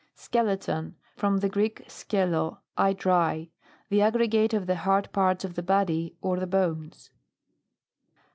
[0.15, 0.95] SKELETON.
[1.15, 3.51] From the Greek, skello, I dry.
[3.89, 7.11] The aggregate of the hard parts of the body, or the bones.